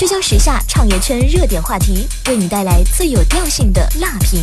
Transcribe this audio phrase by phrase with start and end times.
[0.00, 4.40] 聚焦时下创业圈热点话题，为你带来最有调性的辣评。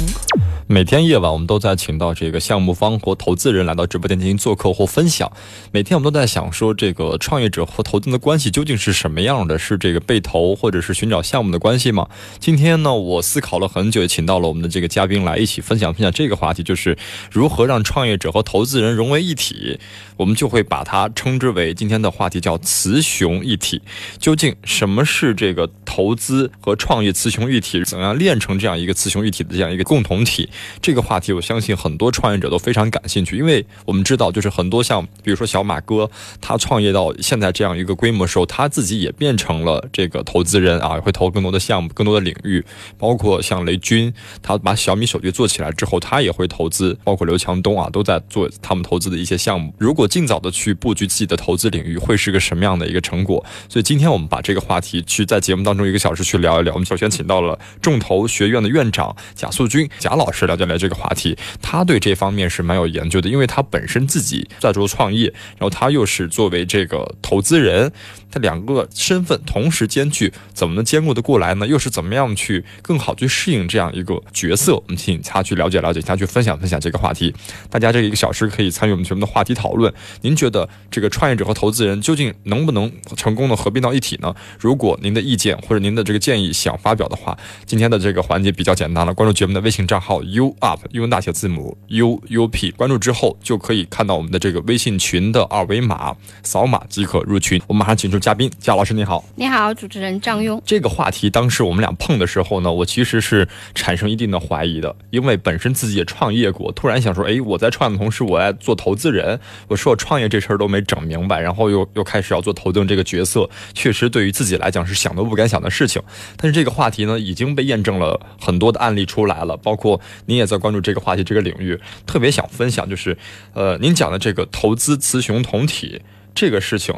[0.70, 5.32] 每天夜晚，我们都在请到这个项目方或投资人来到直播间进行做客或分享。
[5.72, 9.58] 每天我们都在想说，这个创业者和投资人的关系究竟是什么样的？
[9.58, 12.08] 是这个被投或者是寻找项目的关系吗？
[12.38, 16.96] 今天呢，我思考了很久，也请到了我们的这个嘉宾来一起分享分享这个话题，就是
[17.32, 19.80] 如何让创业者和投资人融为一体。
[20.18, 23.82] 我们就会把它称之为今天的话题叫“雌雄一体”。
[24.20, 27.82] 究竟什么是这这个投资和创业雌雄一体？
[27.86, 30.50] 怎样练成这样一个雌雄一体的这样一个共同体？
[30.82, 36.12] 这个话题，我相信很多创业者都非常感兴趣，因为我们知道，就是很多像比如说小马哥，
[36.42, 42.62] 他创业到现在这样一个规模时候，他自己也变成了这个投资人啊，会投更多的项目、更多的领域。
[42.98, 46.98] 包括像雷军，他把小米手机做起来之后，他也会投资。
[47.06, 49.74] 包括刘强东啊，都在做他们投资的一些项目。
[49.78, 53.46] 如果尽早的去布局自己的投资领域，会是个什么样的一个成果？
[53.70, 56.72] 所以今天我们把这个话题去在节目当中一个小时去聊一聊。
[56.76, 60.68] 我们首先请到了众投学院的院长贾素君贾老师了解。
[60.68, 67.90] 来这个话题，他对这方面是蛮有研究的，因为他本身自己在做创业，然后他又是作为这个投资人，
[68.30, 71.66] 他两个身份同时兼具，怎么能兼顾得过来呢？
[71.66, 74.76] 又是怎么样去更好去适应这样一个角色？
[74.76, 77.34] 我们请他去了解了解，他去分享分享这个话题。
[77.70, 79.94] 大家这一个小时可以参与我们节目的话题讨论。
[80.22, 84.36] 您觉得这个创业者和投资人究竟能不能成功的合并到一体呢？
[84.60, 90.54] 如果您的意见或者您的这个建议想发表的话，今天的这个环节比较简单了，关注节目的微信账号 U。
[90.60, 97.62] up 英文大写字母 u u p 关注之后就可以看到我们的这个微信群的二维码，扫码即可入群。
[97.68, 100.60] 我马上请出嘉宾，贾老师你好，你好，主持人张庸。
[100.66, 116.02] 这个话题当时我们俩碰的时候呢，我其实是产生一定的怀疑的，因为本身自己也创业过，突然想说，哎，我在创业的同时，我在做投资人，我说我创业这事儿都没整明白，然后又又开始要做投资人这个角色，确实对于自己来讲是想都不敢想的事情。
[116.36, 120.48] 但是这个话题呢，已经被验证了很多的案例出来了，包括您也。
[120.48, 123.18] 在关注这个话题这个领域，特别想分享，就是，
[123.54, 126.02] 呃，您讲的这个投资雌雄同体
[126.34, 126.96] 这个事情，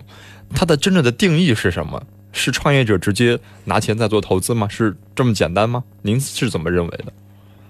[0.54, 2.02] 它的真正的定义是什么？
[2.32, 4.68] 是创业者直接拿钱在做投资吗？
[4.70, 5.84] 是这么简单吗？
[6.04, 7.06] 您是怎么认为的？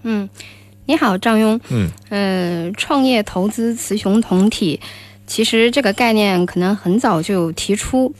[0.04, 0.30] 嗯，
[0.86, 1.60] 你好，张庸。
[1.70, 4.80] 嗯，呃，创业投资雌雄同体，
[5.26, 8.14] 其实这个概念可能很早就提出。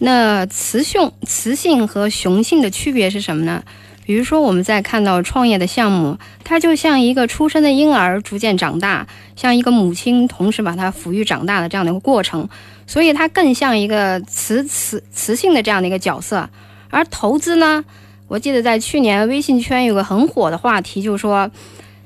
[0.00, 3.62] 那雌雄、雌性和雄性的区别是什么呢？
[4.04, 12.46] 比如说，我们在看到创业的项目，它就像一个出生的婴儿逐渐长大，像一个母亲同时把它抚育长大的这样的一个过程，
[12.86, 16.48] 所以它更像一个雌雌雌性的这样的一个角色。
[16.90, 17.82] 而投资呢，
[18.28, 21.50] 我记得在去年微信圈有个很火的话题，就是说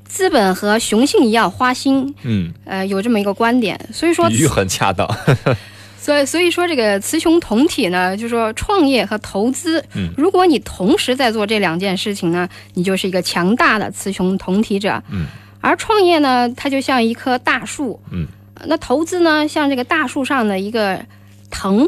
[0.04, 5.04] 资本和雄性一样花心，嗯，呃，有这么一个观点，所以说比喻很恰当。
[6.08, 15.26] 所以，所以说这个雌雄同体呢，就是说创业和投资，嗯，如果你同时在做这两件事情呢，你就是一个强大的雌雄同体者，嗯，
[15.60, 18.26] 而创业呢，它就像一棵大树，嗯，
[18.64, 21.04] 那投资呢，像这个大树上的一个
[21.50, 21.86] 藤，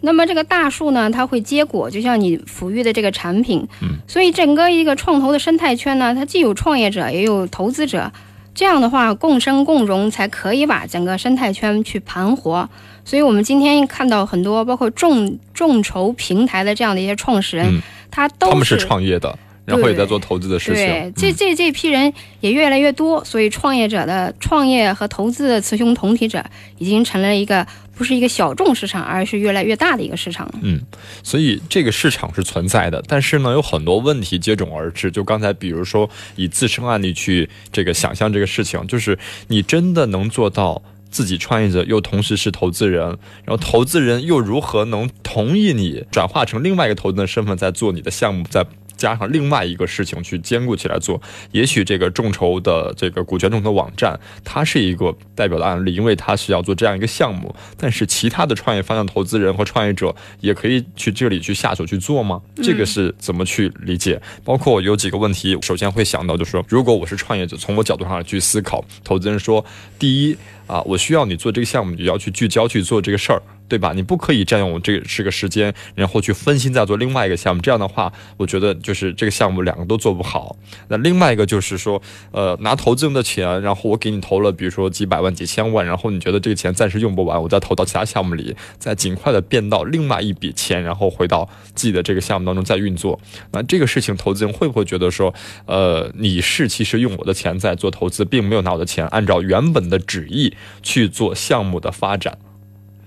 [0.00, 8.12] 那么这个大树呢，它会结果，就像你抚育的这个产品，嗯，所以整个一个创投的生态圈呢，它既有创业者，也有投资者，
[8.54, 12.70] 这样的话共生共荣，才可以把整个生态圈去盘活。
[13.06, 17.80] 所以，我们今天看到很多包括众众筹平台的这样的一些创始人，
[18.10, 20.84] 他都他们是创业的，然后也在做投资的事情。
[20.84, 26.44] 对，这这这批人也越来越多，所以创业者的创业和投资的雌雄同体者，
[26.78, 27.64] 已经成了一个
[27.94, 30.52] 不是一个小众市场，而是越来越大的一个市场。
[30.62, 30.80] 嗯，
[31.22, 35.12] 所以这个市场是存在的，但是呢，有很多问题接踵而至。
[35.12, 39.16] 就刚才比如说以自身案例去这个想象这个事情，就是
[39.46, 40.82] 你真的能做到。
[41.16, 43.06] 自己创业者又同时是投资人，
[43.46, 48.66] 然后投资人又如何能同意你转化成另外一个投资人的身份，在做你的项目，再
[48.98, 51.18] 加上另外一个事情去兼顾起来做？
[51.52, 57.54] 也许这个众筹的这个股权众筹网站，它是一个代表的案例，因为它是要做这样一个项目。
[57.78, 62.42] 但是其他的创业方向投资人和创业者也可以去这里去下手去做吗？
[62.62, 64.20] 这个是怎么去理解？
[64.44, 69.64] 包括有几个问题，首先会想到就是说，如果我是创业者，从我角度上去思考，投资人说，
[69.98, 70.36] 第一。
[70.66, 73.92] 啊，我需要你做这个项目，你要去聚焦去做这个事儿，对吧？
[73.94, 77.62] 你不可以占用这个这个时间，然后去分心再做另外一个项目。
[77.62, 80.56] 这样的话，我觉得就是这个项目两个都做不好。
[80.88, 82.00] 那另外一个就是说，
[82.32, 93.18] 呃，拿投资人的钱，然后我给你投了，比如说几百万、几千万，然后你觉得这个钱暂时用不完，我再投到其他项目里，再尽快的变到另外一笔钱，然后回到自己的这个项目当中再运作。
[93.52, 95.32] 那这个事情，投资人会不会觉得说，
[95.66, 100.52] 呃，你是其实用我的钱在做投资，并没有拿我的钱按照原本的旨意。
[100.82, 102.36] 去做项目的发展，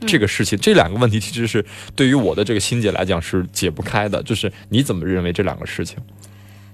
[0.07, 1.65] 这个事情，这两个问题其实是
[1.95, 4.21] 对于我的这个心结来讲是解不开的。
[4.23, 5.97] 就是你怎么认为这两个事情？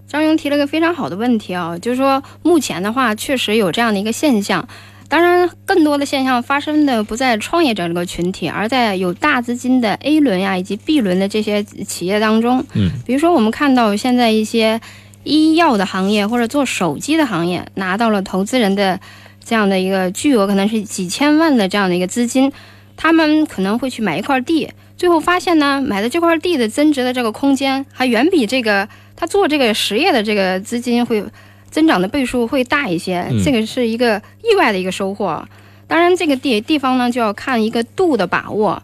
[0.07, 4.65] 张勇提了个非常好的问题啊，就是说目前的话确实有这样的一个现象，
[5.09, 12.63] 当然更多的现象发生的不在创业者这个群体，而在有大资金的 A 轮呀以及 B 轮的这些企业当中。
[12.73, 14.79] 嗯，比如说我们看到现在一些
[15.23, 18.99] 医药的行业或者做手机的行业拿到了投资人的
[19.45, 22.51] 这样的一个巨额，可能是几千万的这样的一个资金，
[22.97, 28.89] 他们可能会去买一块地，最后发现呢，买的这块地的增值的这个空间还远比这个。
[29.17, 31.23] 他做这个实业的这个资金会
[31.71, 35.41] 增长的倍数会大一些，这个是一个意外的一个收获。
[35.87, 38.83] 当然，这个地地方呢就要看一个度的把握，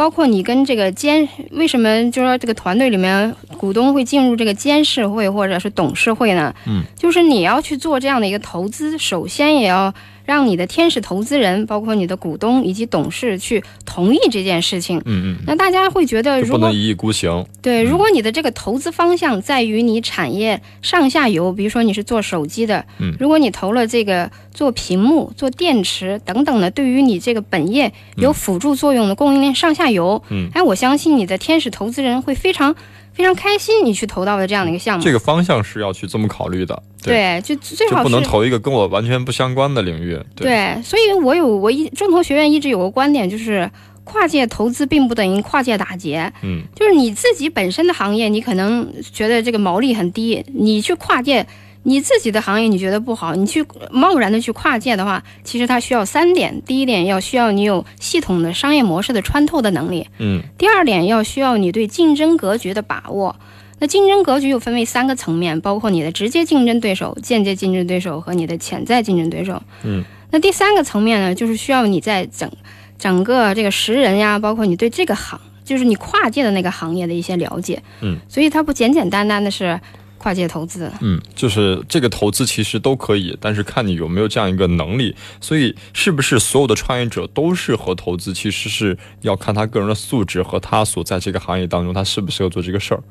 [0.00, 6.54] 包括你跟这个监为什么就说这个团队里面股东会进入这个监事会或者是董事会呢？
[6.66, 9.92] 嗯，就是你要去做这样的一个投资，首先也要。
[10.30, 14.98] 让你的天使投资人，包括你的股东以及董事去同意这件事情。
[15.04, 15.36] 嗯嗯。
[15.44, 17.44] 那大家会觉得如果，不能一意孤行。
[17.60, 32.76] 对，如果你的这个投资方向在于你产业上下游，比如说你是做手机的，嗯，如果你投了这个做屏幕、做电池等等的，对于你这个本业有辅助作用的供应链上下游，嗯，哎，我相信你的天使投资人会非常。
[33.12, 36.82] 非常开心，你去投到的这样的一个项目，这个方向是要去这么考虑的。
[37.02, 40.18] 对，就最好不能投一个跟我完全不相关的领域。
[40.34, 43.70] 对，所以我有我一中投学院一直有个观点，就是
[44.04, 46.32] 跨界投资并不等于跨界打劫。
[46.42, 51.46] 嗯，就是你自己本身的行业，你可能觉得这个毛利很低，你去跨界。
[51.82, 63.34] 你自己的行业你觉得不好，你去贸然的去跨界的话，其实它需要三点：第一点要需要你有系统的商业模式的穿透的能力，嗯；第二点要需要你对竞争格局的把握。
[63.78, 70.04] 那竞争格局又分为三个层面，包括你的直接竞争对手、间接竞争对手和你的潜在竞争对手，嗯。
[70.30, 72.50] 那第三个层面呢，就是需要你在整
[72.98, 78.18] 整个这个识人呀，包括你对这个行，就是你跨界的那个行业的一些了解，嗯。
[78.28, 79.80] 所以它不简简单单的是。
[80.20, 85.16] 跨界投资，嗯，就是这个投资其实都可以，但是看你有没有这样一个能力。
[85.40, 93.02] 所以，是不是所有的创业者都适合投资，其实是要看他个人的素质和他所在这个行业当中，他适不适合做这个事儿。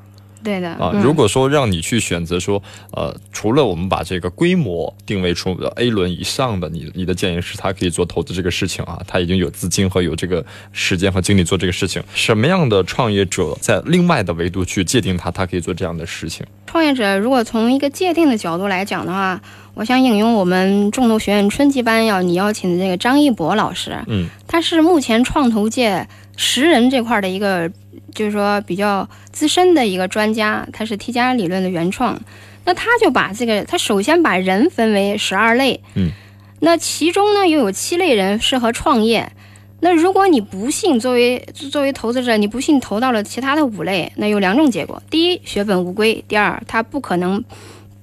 [0.42, 12.02] 对的啊，如果说让你去选择说，呃，除了我们把这个规模定位出 A 轮以上的，你你的建议是他可以做投资这个事情啊，他已经有资金和有这个时间和精力做这个事情。
[12.14, 16.46] 什么样的创业者在另外的维度去界定他，他可以做这样的事情？
[16.66, 19.40] 创业者如果从一个界定的角度来讲的话，
[19.80, 26.06] 我想引用我们众投学院春季班要你邀请的这个张一博老师，嗯，他是目前创投界
[26.36, 27.70] 识人这块的一个。
[28.12, 32.20] 就是说，比较资深的一个专家，他是 T 加理论的原创。
[32.64, 36.10] 那他就把这个，他首先把人分为十二类，嗯，
[36.58, 39.30] 那其中呢又有七类人适合创业。
[39.78, 47.42] 那如果你不幸作为作为投资者，你不幸投到了其他的五类，那有两种结果：第一，血本无归；第二，他不可能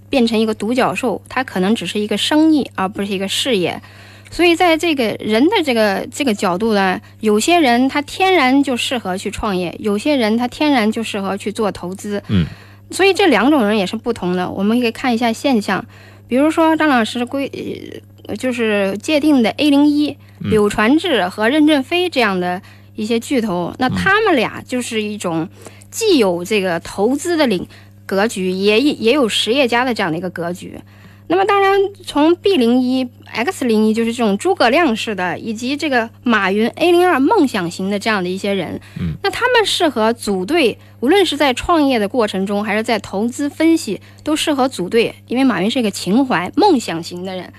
[0.09, 3.81] 变成一个独角兽，它可能只是一个生意，而不是一个事业。
[4.29, 12.21] 所以，在这个人的这个这个角度呢，有些人他天然就适合去创业，有些人他天然就适合去做投资。
[12.27, 12.45] 嗯，
[12.91, 14.49] 所以这两种人也是不同的。
[14.49, 15.85] 我们可以看一下现象，
[16.27, 17.49] 比如说张老师规，
[18.37, 22.61] 就是界定的 A 零一、柳传志和任正非这样的
[22.95, 25.47] 一些巨头，那他们俩就是一种
[25.89, 27.65] 既有这个投资的领
[28.07, 30.79] 格局，也也有实业家的这样的一个格局。
[31.29, 47.51] 那么当然，从 B 零一、X 零一就是这种诸葛亮式的，以及这个马云 A 零二梦想型的这样的一些人，嗯，那他们适合组队，无论是在创业的过程中，还是在投资分析，都适合组队，因为马云是一个情怀梦想型的人。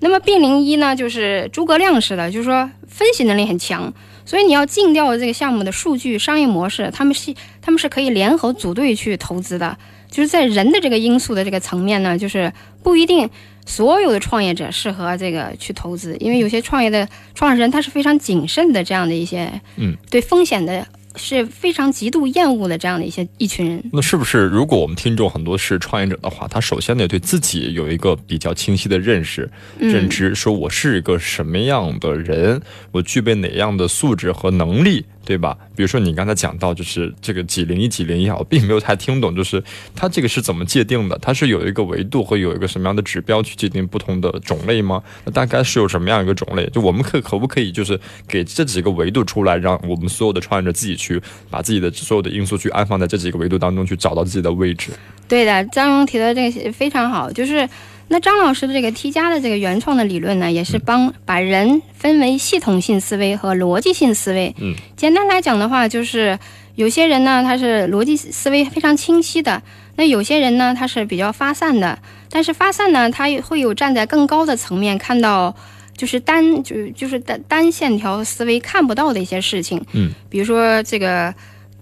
[0.00, 3.92] 那么 B 零一呢，就是诸葛亮式的，就是说分析能力很强，
[4.30, 9.76] 所以你要尽调这个项目的数据、商业模式，他们是他们是可以联合组队去投资的。
[10.08, 13.28] 就是在人的这个因素的这个层面呢，就是不一定
[13.66, 23.82] 所有的创业者适合这个去投资，因为有些创业的创始人他是非常谨慎的这样的一些，嗯，对风险的是非常极度厌恶的这样的一些一群人。
[23.92, 32.60] 那是不是如果我们听众很多是创业者的话，他首先得对自己有一个比较清晰的认识、认知，说我是一个什么样的人，
[32.92, 35.04] 我具备哪样的素质和能力。
[35.24, 35.56] 对吧？
[35.76, 39.62] 比如说你刚才讲到，就是这个几零一几零一，我并没有太听懂，就是
[39.94, 41.18] 它这个是怎么界定的？
[41.22, 45.02] 它是有一个维度和有一个什么样的指标去界定不同的种类吗？
[45.24, 46.66] 那大概是有什么样一个种类？
[46.70, 54.90] 就我们可可不可以就是给这几个维度出来，让我们所有的创业者自己去把自己的所有的因素去安放在这几个维度当中，去找到自己的位置？
[55.28, 57.68] 对的，张荣提的这个非常好，就是。
[58.12, 64.52] 那张老师的这个 T 加的这个原创的理论呢，也是帮把人分为系统性思维和逻辑性思维。
[64.58, 66.36] 嗯，简单来讲的话，就是
[66.74, 69.62] 有些人呢，他是逻辑思维非常清晰的；
[69.94, 71.96] 那有些人呢，他是比较发散的。
[72.28, 75.54] 但是发散呢，他会有站在更高的层面看到，
[75.96, 79.80] 就是单就就是单单线条思维看不到的一些事情。
[79.92, 81.32] 嗯，比如说这个。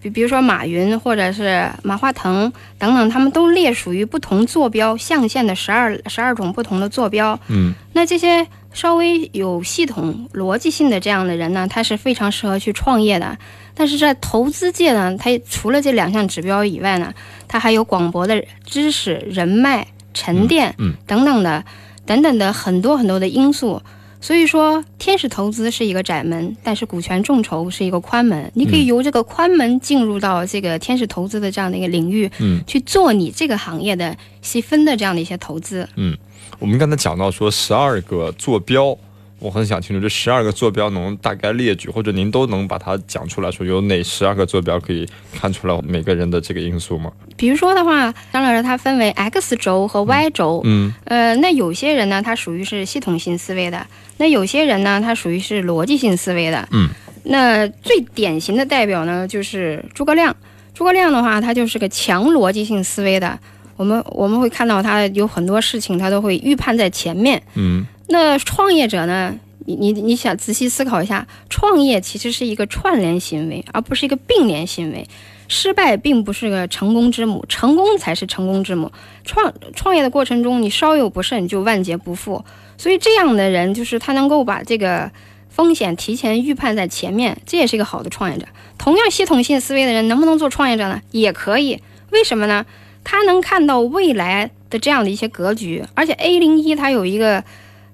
[0.01, 7.39] 比比如说马云或者是马化腾等等，他们都列属于不同坐标象限的十二十二种不同的坐标。
[7.49, 13.37] 嗯，那这些稍微有系统逻辑性的这样的人呢，他是非常适合去创业的。
[13.75, 17.13] 但是在投资界呢，他除了这两项指标以外呢，
[17.47, 20.75] 他还有广博的知识、人脉、沉淀
[21.07, 21.65] 等等的
[22.05, 23.83] 等等的很多很多的因素。
[24.21, 28.51] 所以说，天使投资是一个窄门，但是股权众筹是一个宽门。
[28.55, 35.89] 你可以由这个宽门进入到这个天使投资的这样的一个领域，嗯，去做你这个行业的细分的这样的一些投资。
[35.97, 36.17] 嗯，
[36.59, 38.97] 我们刚才讲到说十二个坐标。
[39.41, 47.13] 我很想清楚这十二个坐标能大概列举，或者您都能把它讲出来，说有哪十二个坐标可以看出来每个人的这个因素吗？
[47.37, 50.61] 比如说的话，张老师，他分为 X 轴和 Y 轴。
[50.65, 50.93] 嗯。
[51.05, 53.79] 呃，那有些人呢，他属于是系统性思维的；
[54.17, 56.69] 那有些人呢，他属于是逻辑性思维的。
[56.73, 56.89] 嗯。
[57.23, 60.35] 那最典型的代表呢，就是诸葛亮。
[60.75, 63.39] 诸葛亮的话，他就是个强逻辑性思维的。
[63.77, 67.41] 我们我们会看到他有很多事情，他都会预判在前面。
[67.55, 67.87] 嗯。
[68.09, 69.39] 那创业者呢？
[69.67, 75.07] 你你你想仔细思考一下，创业其实是一个串联行为，而不是一个并联行为。
[75.47, 78.91] 失败并不是个成功之母，成功才是成功之母。
[79.27, 82.43] 创创业的过程中，你稍有不慎就万劫不复。
[82.79, 85.11] 所以这样的人，就是他能够把这个
[85.51, 88.47] 风险提前预判在前面，这也是一个好的创业者。
[88.79, 91.03] 同样系统性思维的人，能不能做创业者呢？
[91.11, 91.83] 也可以。
[92.11, 92.65] 为什么呢？
[93.05, 97.45] 他能看到未来的这样的一些格局，而且 A 零一它有一个。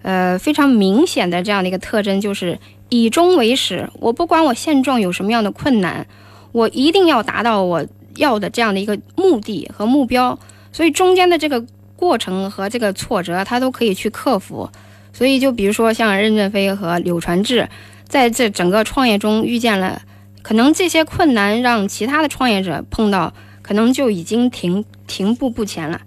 [0.04, 2.58] 呃，非常明显的这样的一个特征就是
[2.90, 3.88] 以终为始。
[4.00, 6.06] 我不管我现状有什么样的困难，
[6.52, 10.38] 我一定要达到我要的这样的一个目的和目标。
[10.72, 11.64] 所以中间的这个
[11.96, 14.68] 过程和这个挫折，他都可以去克服。
[15.14, 17.66] 所以就比如说像任正非和柳传志，
[18.06, 20.02] 在这整个创业中遇见了，
[20.42, 23.32] 可能这些困难让其他的创业者碰到，
[23.62, 26.02] 可能就已经停停步不前了。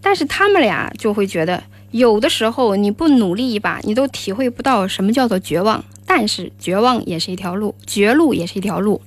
[0.00, 1.62] 但是他们俩就会觉得。
[1.92, 5.82] 有的时候你不努力一把，你都体会不到什么叫做绝望。
[6.04, 9.00] 但是绝望也是一条路，绝路也是一条路。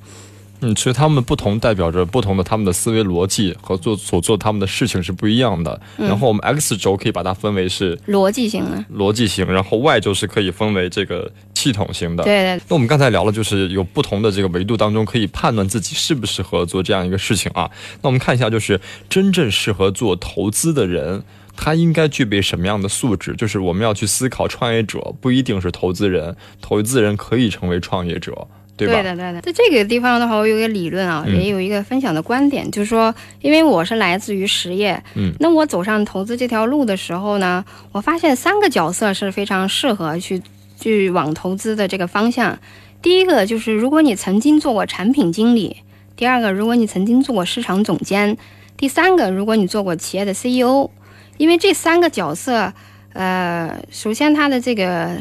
[0.62, 5.80] 嗯，其实他们不同代表着不同的他们的思维逻辑和做所做他们的事情是不一样的。
[5.98, 12.24] 然后我们 X 轴可以把它分为是逻辑型的，逻辑型，然后 Y 轴是可以分为这个系统型的。
[12.24, 12.62] 对对。
[12.70, 17.70] 那我们刚才聊了，就是有不同的这个维度当中可以判断自己适不适合做这样一个事情啊。
[18.02, 21.22] 那我们看一下，就是真正适合做投资的人。
[21.56, 23.36] 他应该具备什么样的素质？
[23.36, 28.94] 就是我们要去思考，创业者不一定是投资人，投资人可以成为创业者，对吧？
[28.94, 29.42] 对的，对的。
[29.42, 40.42] 在这个地方的话，我有一个理论啊，也有一个分享的观点，就是说，因为我是来自于实业，嗯，那我走上投资这条路的时候呢，我发现三个角色是非常适合去
[40.80, 42.60] 去往投资的这个方向。
[43.02, 45.78] 第一个就是，如果你曾经做过产品经理；
[46.16, 48.36] 第二个，如果你曾经做过市场总监；
[48.76, 50.90] 第三个，如果你做过企业的 CEO。
[51.38, 52.74] 因为这三个角色，
[53.14, 55.18] 呃，首先他的这个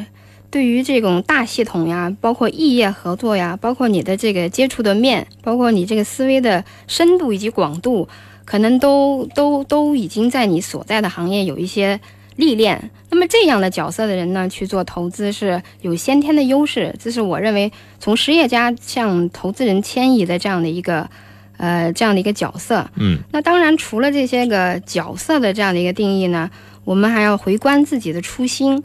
[0.51, 8.09] 对于这种大系统呀，包括异业合作呀，包括你的这个接触的面，包括你这个思维的深度以及广度，
[8.45, 11.99] 可能都都都已经在你所在的行业有一些
[12.37, 12.91] 历练。
[13.11, 16.95] 那么这样的角色的人呢，去做投资是有先天的优势。
[17.01, 21.11] 这是我认为从实业家向投资人迁移的这样的一个。
[21.57, 26.51] 呃，这样的一个角色，嗯，那当然除了这些个角色的这样的一个定义呢，
[26.85, 28.83] 我们还要回观自己的初心。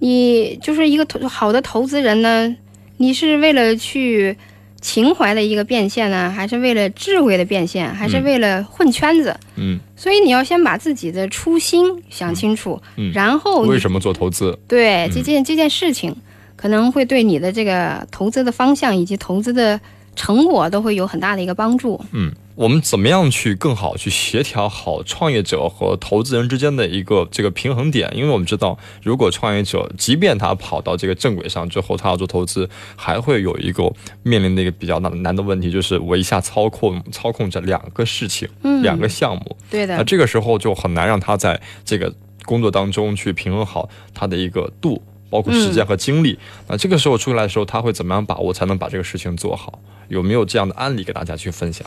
[0.00, 2.56] 你就是一个投好的投资人呢，
[2.96, 4.36] 你是为了去
[4.80, 9.38] 情怀的一个变现呢，还是为了智慧的变现，还是为了混圈子？
[9.54, 14.58] 嗯，所以你要先把自己的初心想清楚，嗯，然后为什么做投资？
[14.66, 16.16] 对这件这件事情，
[16.56, 19.80] 可能会对你的这个投资的方向以及投资的。
[20.14, 21.98] 成果都会有很大的一个帮助。
[22.12, 28.10] 嗯，我们怎么样去更好去协调好创业者和投资人之间的一个这个平衡点？
[28.14, 33.90] 因为我们知道，如果创业者即便他跑到这个正轨上之后，他要做投资，还会有一个
[34.22, 38.48] 面临的一个比较难难的问题，就是我一下操控 操控着两个事情，
[38.82, 39.56] 两个项目。
[39.70, 39.96] 对的。
[39.96, 42.12] 那这个时候就很难让他在这个
[42.44, 45.02] 工作当中去平衡好他的一个度。
[45.32, 49.78] 包括时间和精力，那这个时候出来的时候，他会怎么样把握才能把这个事情做好？
[50.08, 51.86] 有没有这样的案例给大家去分享？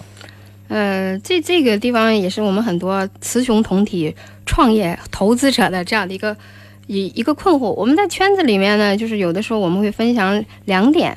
[0.68, 4.16] 呃，这这个地方也是我们很多雌雄同体
[4.48, 6.36] 创业投资者的这样的一个
[6.88, 7.70] 一一个困惑。
[7.74, 11.16] 我们在圈子里面呢，就是有的时候我们会分享两点。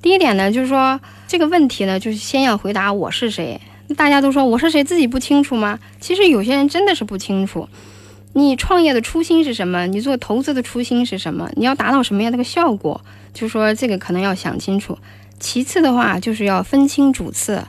[0.00, 3.60] 第一点呢，就是说这个问题呢，就是先要回答我是谁。
[3.96, 5.78] 大家都说我是谁，自己不清楚吗？
[6.00, 7.68] 其实有些人真的是不清楚。
[8.36, 9.86] 你创业的初心是什么？
[9.86, 11.50] 你做投资的初心是什么？
[11.56, 13.00] 你要达到什么样的个效果？
[13.32, 14.98] 就是说这个可能要想清楚。
[15.40, 17.64] 其次的话，就是要分清主次。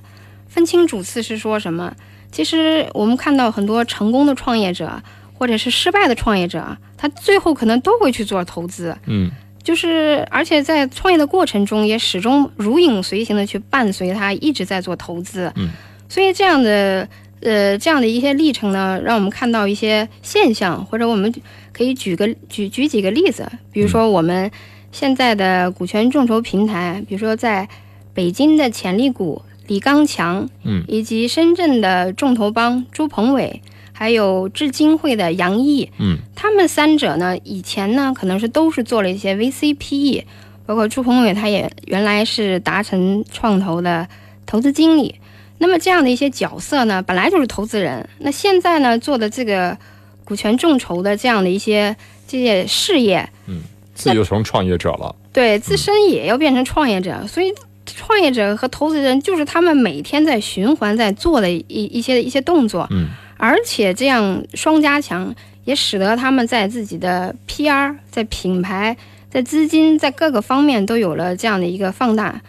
[0.50, 1.94] 分清主次是说什么？
[2.34, 5.02] 其实我们看到很多成功的创业者，
[5.34, 8.94] 或者是失败的创业者，他最后可能都会去做投资。
[9.06, 9.32] 嗯，
[9.64, 15.50] 就是而且在创业的过程中，也始终如影随形的去伴随他，一直在做投资。
[15.56, 15.70] 嗯，
[16.10, 17.08] 所以这样的
[17.42, 21.34] 呃这样的一些历程呢，让我们看到一些现象，或者我们
[21.72, 24.50] 可以举个举举几个例子，比如说我们
[24.92, 27.68] 现在的股权众筹平台，比如说在
[28.14, 29.42] 北京的潜力股。
[29.68, 40.24] 李刚强，嗯，以及深圳的众投帮朱鹏伟，还有智金会的杨毅，嗯，他们三者呢，以前呢可能是都是做了一些 VCPE，
[40.66, 44.08] 包括朱鹏伟他也原来是达成创投的
[44.46, 45.16] 投资经理，
[45.58, 49.78] 那么这样的一些角色呢，本来就是投资人，那现在呢做的这个
[50.24, 51.96] 股权众筹的这样的一些
[52.28, 53.62] 这些事业，嗯，
[53.96, 57.54] 自己就成创业者了，对，自身也要变成创业者，所以。
[57.90, 65.34] 创业者和投资人就是他们每天在循环在做的一一些一些动作，嗯，而且这样双加强
[65.64, 68.96] 也使得他们在自己的 PR、在品牌、
[69.32, 72.42] 在资金、在各个方面都有了这样的一个放大。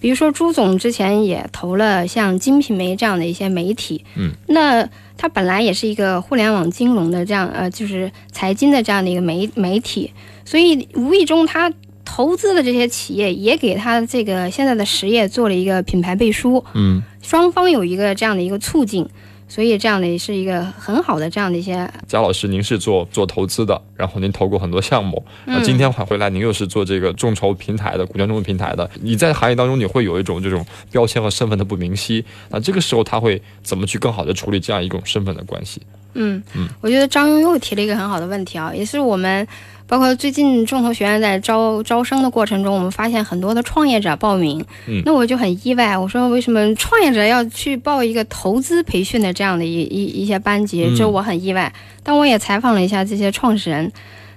[0.00, 10.12] 比如说朱总之前也投了像金品媒这样的一些媒体，嗯，那他本来也是一个互联网金融的这样呃，就是财经的这样的一个媒媒体，
[10.44, 11.72] 所以无意中他。
[12.10, 19.06] 投资的这些企业也给他这个现在的实业做了一个品牌背书，嗯，双方有一个这样的一个促进，
[19.48, 21.90] 所以这样的也是一个很好的这样的一些。
[22.06, 35.80] 贾老师，您是做做投资的，然后您投过很多项目，那今天还回来，您又是做这个众筹平台的股权众筹平台的，你在行业当中你会有一种这种标签和身份的不明晰，那这个时候他会怎么去更好的处理这样一种身份的关系？
[36.14, 39.46] 嗯嗯，我觉得张庸又提了一个很好的问题啊，也是我们。
[39.88, 45.96] 包括最近众筹学院在招招生的过程中，我们发现很多的创业者报名，嗯，那我就很意外。
[45.96, 50.94] 我说为什么创业者要去报一个投资培训的这样的一一一些班级？
[50.94, 51.72] 这我很意外。
[52.02, 53.90] 但我也采访了一下这些创始人，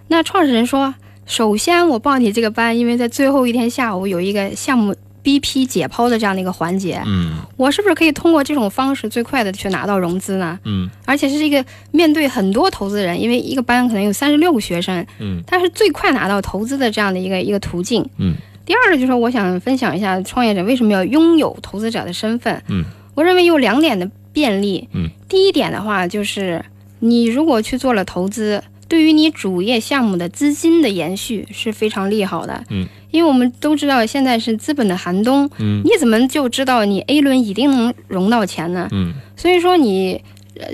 [0.08, 4.96] 那创始人说，首先我报你这个班，因为在最后一天下午有一个项目。
[5.23, 10.60] BP 解剖的这样的一个环节，嗯，我是不是可以通过这种方式最快的去拿到融资呢？
[10.65, 18.36] 嗯，而且是一个面对很多投资人，因为一个班可能有三十六个学生，嗯，它是最快拿到投资的这样的一个一个途径，嗯。
[18.65, 26.63] 第二个，就是说我想分享一下创业者为什么要拥有投资者的身份，嗯，我认为有两点的便利，嗯，第一点的话就是
[26.99, 28.63] 你如果去做了投资。
[28.88, 38.88] 对于你主业项目的资金的延续是非常利好的，嗯，因为我们都知道现在是资本的寒冬，嗯，你怎么就知道你 A 轮一定能融到钱呢？
[38.91, 40.24] 嗯，所以说你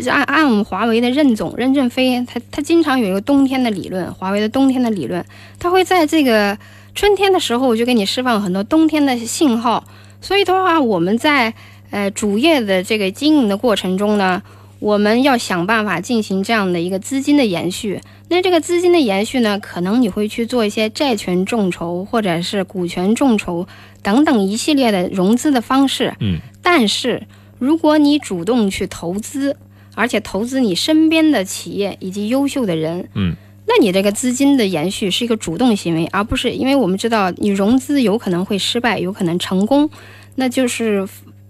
[0.10, 5.26] 按按我们华为的任总任正非，他他经常有一个冬天的理论，华为的冬天的理论，
[5.60, 6.58] 他会在这个
[6.96, 9.84] 春天的时候就给你释放很多冬天的信号，
[10.22, 11.54] 所以的话，我们在
[11.90, 14.42] 呃主业的这个经营的过程中呢。
[14.80, 18.00] 我们要想办法进行这样的一个资金的延续。
[18.30, 23.68] 那这个资金的延续呢，可能你会去做一些债权众筹，或者是股权众筹
[24.04, 26.14] 等等一系列的融资的方式。
[26.20, 26.38] 嗯。
[26.62, 27.24] 但是，
[27.58, 29.56] 如果你主动去投资，
[29.96, 33.34] 而且投资你身边的企业以及优秀的人，嗯，
[33.66, 39.90] 那你这个资金的延续是一个主动行为，而不是因为我们知道你融资有可能会失败，有可能成功，
[40.36, 41.08] 那就是。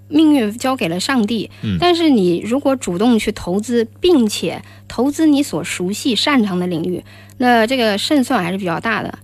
[0.08, 7.04] 命运交给了上帝，但是你如果主动去投资，并且投资你所熟悉、擅长的领域，
[7.38, 9.20] 那这个胜算还是比较大的。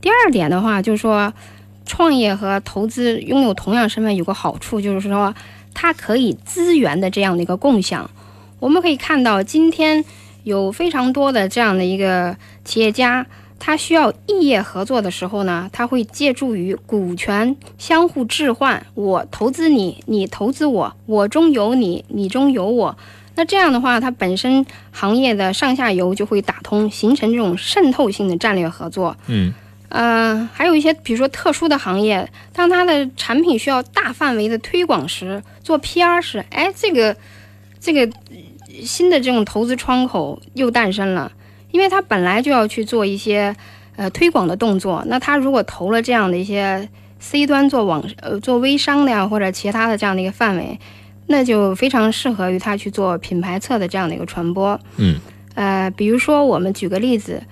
[0.00, 1.32] 第二点的话，就是说，
[1.84, 5.34] 创业和投资拥有同样身份有个好处，就是说，
[5.74, 8.10] 它可以资源的这样的一个共享。
[8.60, 10.04] 我们可以看到，今天
[10.44, 13.26] 有非常多的这样的一个企业家。
[13.58, 22.96] 他需要异业合作的时候呢，它会借助于股权相互置换，我投资你，你投资我，我中有你，你中有我。
[23.34, 29.16] 那这样的话，它本身行业的上下游就会打通，形成这种渗透性的战略合作。
[29.26, 29.52] 嗯，
[29.88, 37.16] 呃，还有一些比如说特殊的行业，当它的产品需要大范围的推广时，做 PR 时，哎，这个
[37.80, 38.08] 这个
[38.82, 41.32] 新的这种投资窗口又诞生了。
[41.70, 43.54] 因为他本来就要去做一些，
[43.96, 45.02] 呃，推广的动作。
[45.06, 50.78] 那他如果投了这样的一些 C 端做网呃做微商的呀，或者其他的这样的一个范围，
[51.26, 54.78] 那就非常适合于他去做品牌侧的这样的一个传播。
[54.96, 55.16] 嗯，
[55.54, 57.42] 呃，比如说我们举个例子，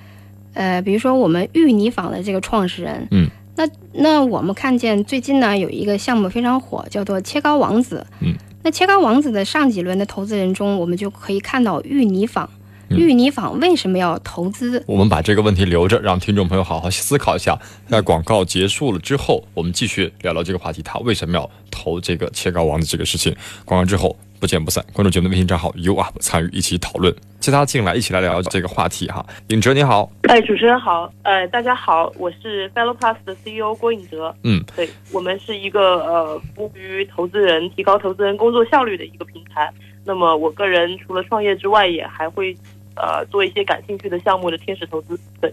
[0.53, 8.07] 呃，比如说我们芋泥坊的这个创始人，嗯，那那我们看见最近呢有一个项目非常火，叫做切糕王子。
[8.21, 12.49] 嗯，那切糕王子的上几轮的投资人中，我们就可以看到芋泥坊。
[12.97, 14.83] 芋泥坊为什么要投资？
[14.87, 17.59] 我们把这个问题留着，让听众朋友好好思考一下。
[17.87, 20.83] 在广告结束了之后，我们继续聊聊这个话题。
[20.83, 23.35] 他为什么要投这个切糕王的这个事情？
[23.65, 24.85] 广告之后不见不散。
[24.93, 27.15] 关注节目的微信账号 u up，参与一起讨论。
[27.41, 29.25] 其他进来，一起来聊这个话题哈。
[29.49, 34.35] 尹哲你好，哎，主持人好，呃，大家好，我是 Fellow Plus 的 CEO 郭尹哲。
[34.45, 39.71] 嗯，对我们是一个呃服务于投资人、提高投资人工作效率的一个平台。
[40.07, 42.57] 那么我个人除了创业之外，也还会。
[42.97, 45.53] 呃，做一些感兴趣的项目的天使投资，对，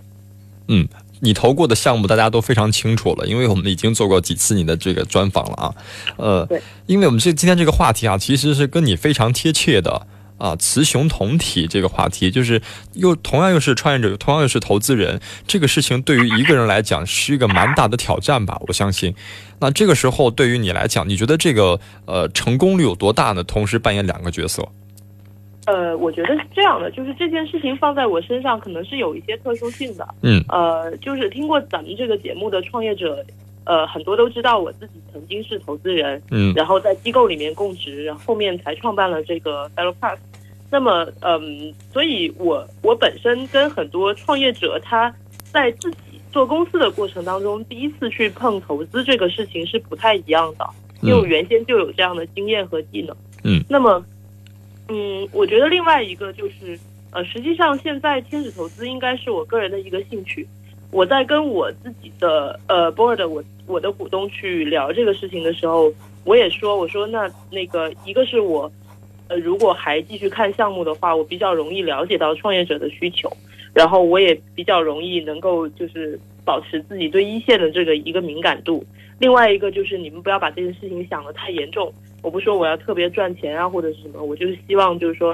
[0.68, 0.88] 嗯，
[1.20, 5.76] 你投过的项目大家都非常清楚了，因为我们已经做过几次你的这个专访了啊，
[6.18, 12.62] 呃，对，因为我们这今天这个话题啊，其实是跟你非常贴切的啊，雌雄同体这个话题，就是
[12.94, 19.14] 又同样又是创业者，同样又是投资人，这个事情对于一个人来讲是一个蛮大的挑战吧，我相信。
[19.60, 23.44] 那这个时候对于你来讲，你觉得这个呃成功率有多大呢？
[23.44, 24.68] 同时扮演两个角色。
[25.68, 30.08] 呃，我觉得是这样的，就是这件事情放在我身上可能是有一些特殊性的。
[30.24, 33.24] 嗯，呃，就是听过咱们这个节目的创业者，
[33.64, 40.20] 呃，很多都知道我自己曾经是投资人，嗯，然后在机构里面供职，然后后面才创办了这个 Fellow Pass。
[40.72, 45.98] 那么，嗯，所以我我本身跟很多创业者他在自己
[46.32, 50.66] 做公司的过程当中，第一次去碰投资这个事情是不太一样的，
[51.04, 53.16] 因为我原先就有这样的经验和技能。
[53.44, 54.04] 嗯，那么。
[54.94, 56.78] 嗯，我觉得另外一个就是，
[57.12, 60.46] 呃，实际上现在天使投资应该是我个人的一个兴趣。
[60.92, 65.90] 我在跟我自己的呃 board，我我的股东去聊这个事情的时候，
[66.26, 68.70] 我也说，我说那那个一个是我，
[69.30, 73.32] 呃，如果还继续看项目的话，我比较容易了解到创业者的需求，
[73.74, 78.86] 然后我也比较容易能够就是保持自己对一线的这个一个敏感度。
[79.22, 81.94] 另外一个就是你们不要把这件事情想得太严重。
[82.24, 85.34] 我不说我要特别赚钱啊，或者是什么，我就是希望就是说，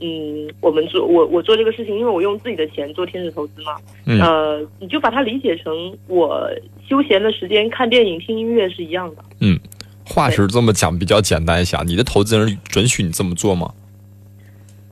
[0.00, 6.50] 嗯，我们做我我做这个事情，因为我用自己的钱做天使投资嘛，呃，你就把它理解成我
[6.88, 9.24] 休闲的时间看电影、听音乐是一样的。
[9.40, 9.56] 嗯，
[10.04, 13.72] 话是这么讲比较简单一下，你的投资人准许你这么做吗？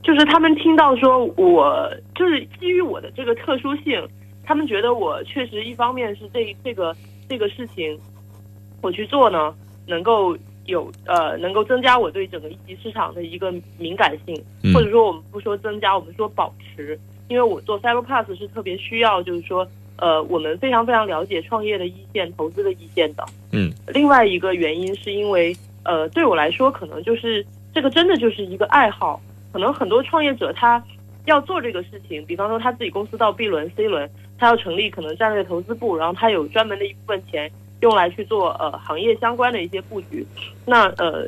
[0.03, 4.01] 就是他们听到说我就是基于我的这个特殊性，
[4.45, 6.95] 他们觉得我确实一方面是这这个
[7.27, 7.97] 这个事情
[8.81, 9.53] 我去做呢，
[9.85, 10.37] 能够。
[10.67, 14.35] 有呃，能够增加我对整个一级市场的一个敏感性，
[14.73, 23.23] 或者说我们不说增加，我们说保持，因为我做 Cyber Pass 是特别需要，就是说呃，我们非常非常了解创业的一线、投资的一线的。
[23.53, 29.21] 嗯，另外一个原因是因为呃，对我来说，可能就是这个真的就是一个爱好，
[29.53, 30.83] 可能很多创业者他
[31.27, 37.49] 要做这个事情，比方说他自己公司到 B 轮、C 轮，他要成立可能战略投资部，然后他有专门的一部分钱。
[37.81, 40.25] 用来去做呃行业相关的一些布局，
[40.65, 41.27] 那呃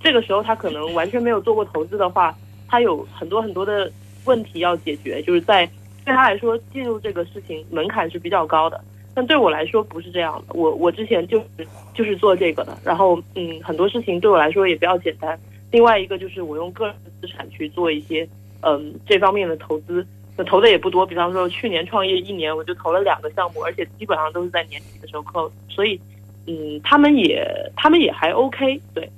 [0.00, 2.36] 这个时候他可能完全没有做过投资的话，
[2.68, 3.90] 他有很多很多的
[4.24, 5.64] 问题要解决，就是在
[6.04, 8.78] 对他来说进入这个事情门槛是比较高的。
[9.14, 15.38] 但对我来说不是这样的，我我之前就是就是做这个的，然后嗯很多事情对我来说也比较简单。
[15.70, 18.28] 另外一个就是我用个人的资产去做一些
[18.60, 20.06] 嗯这方面的投资。
[20.36, 26.00] 那投的也不多，比方说去年创业一年，我就投了两个项目，而且基本上都是在年底的时候投所以，
[26.46, 29.08] 嗯，他们也他们也还 OK，对。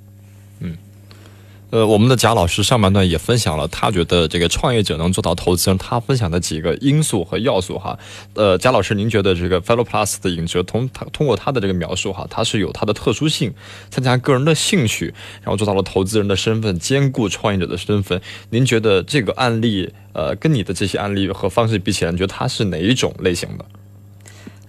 [1.75, 7.99] 呃，我们的贾老师上半段也分享了他觉得这个创业者能做到投资人，他分享的几个因素和要素哈。
[8.33, 13.53] 呃，贾老师，您觉得这个 Fellow Plus 的影哲通他通过他的这个描述哈，他是有他的特殊性，
[13.89, 18.21] 参加个人的兴趣，然后做到了投资人的身份，兼顾创业者的身份。
[18.51, 23.65] 您觉得这个案例，呃，跟你的这些案例和方式比起来，你觉得他是哪一种类型的？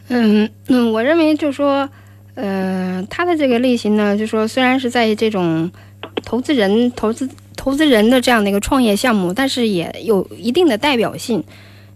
[0.09, 1.89] 嗯嗯，我认为就说，
[2.35, 5.71] 呃，他的这个类型呢，就说虽然是在这种。
[6.27, 11.43] 投资人、投资投资人的这样的一个创业项目，但是也有一定的代表性。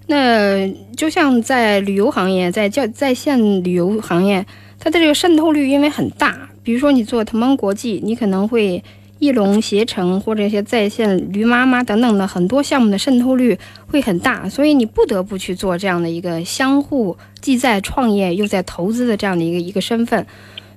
[0.07, 0.67] 那
[0.97, 4.47] 就像在旅游行业，在叫在线旅游行业，
[4.79, 6.49] 它的这个渗透率因为很大。
[6.63, 8.83] 比如说你做腾邦国际，你可能会
[9.19, 20.25] 翼龙携程或者一些在线驴妈妈等等的很多项目的渗透率会很大，所以你不得不去做这样的一个相互既在创业又在投资的这样的一个一个身份。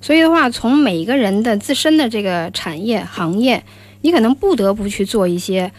[0.03, 3.63] 所以的话，从每一个人的自身的这个产业行业，
[4.01, 5.71] 你可能不得不去做一些，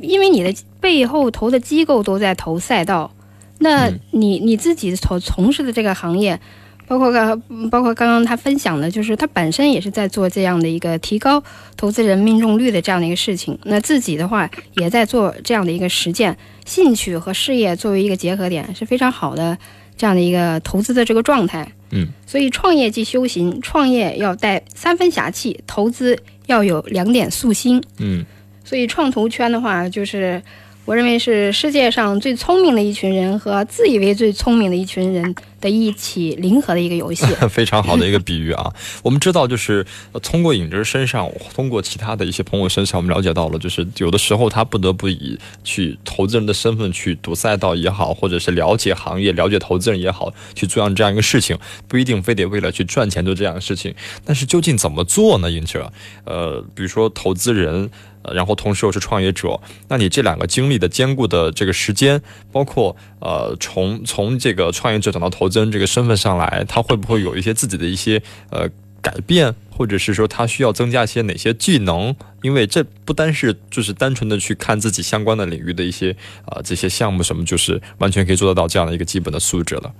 [0.00, 3.12] 因为你的背后投的机构都在投赛道，
[3.58, 6.38] 那你你自己所从事的这个行业，
[6.86, 7.40] 包括刚
[7.70, 11.42] 包括刚刚他分享的，就是他本身也是在做这样的一个提高
[11.76, 13.58] 投资人命中率的这样的一个事情。
[13.64, 19.58] 那自己的话也在做这样的一个实践，兴趣和事业作为一个结合点是非常好的
[19.96, 21.70] 这样的一个投资的这个状态。
[21.90, 27.82] 嗯，所以创业即修行，创业要带三分侠气，投资要有两点素心。
[27.98, 28.24] 嗯，
[28.64, 30.42] 所以创投圈的话，就是。
[30.84, 38.72] 我认为是世界上最聪明的一群人和自以为最聪明的一群人的一起零和的一个游戏， 非常好的一个比喻啊！
[39.04, 39.86] 我们知道，就是
[40.20, 53.94] 通过影哲身上，通过其他的一些朋友身上，我们了解到了，就是有的时候他不得不以去投资人的身份去赌赛道也好，或者是了解行业、了解投资人也好，去做样这样一个事情，不一定非得为了去赚钱做这样的事情。
[54.24, 55.48] 但是究竟怎么做呢？
[55.48, 55.92] 影哲，
[56.24, 57.88] 呃，比如说投资人。
[58.34, 59.58] 然后同时又是创业者，
[59.88, 62.20] 那你这两个经历的兼顾的这个时间，
[62.52, 68.68] 包括呃从从这个创业者转到投资人这个身份上来，他会不会有一些自己的一些呃
[69.00, 72.14] 改变，或者是说他需要增加一些哪些技能？
[72.42, 79.92] 因为这不单是就是单纯的去看自己相关的领域的一些啊这些项目什么，就是完全可以做得到这样的一个基本的素质了。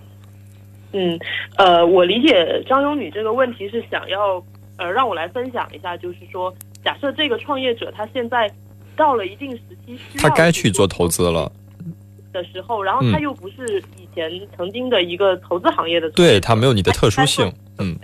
[0.93, 1.19] 嗯，
[1.57, 4.45] 呃，我理解张勇女这个问题是想要
[4.77, 6.55] 呃让我来分享一下，就是说。
[6.85, 8.51] 假设这个创业者他现在
[8.97, 11.51] 到了一定时期，需要他该去做投资了
[12.33, 17.97] 的时候，然后他又不是以前曾经的一个投资行业的，对他没有你的特殊性，嗯，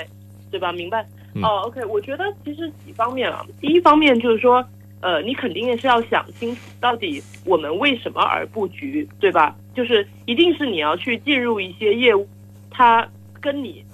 [0.50, 0.70] 对吧？
[0.72, 1.06] 明白？
[1.42, 4.64] 哦，OK，我觉得其实几方面啊，第一方面就是说，
[5.00, 9.54] 呃，你肯定也是要想清楚，到底我们为什么而布局，对吧？
[9.74, 12.26] 就是一定是你要去进入一些业务，
[12.70, 13.06] 它
[13.40, 13.84] 跟你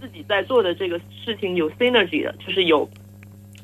[0.00, 2.88] 自己在做的这个事情有 synergy 的，就是有。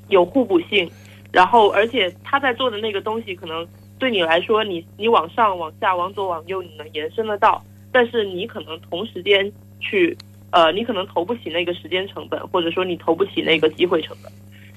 [0.09, 0.91] 有互补性，
[1.33, 3.67] 然后而且他在做的那个东西，可能
[3.99, 10.17] 对你来说，你你往上、往下、往左、往右，你能延伸得到，但是你可能同时间去，
[10.51, 14.31] 呃，你可能投不起那个时间成本，或者说你投不起那个机会成本。